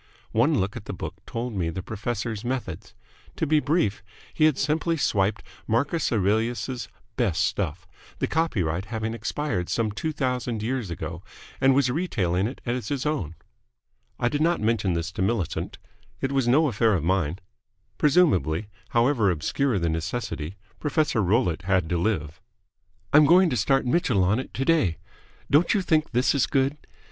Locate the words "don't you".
25.51-25.83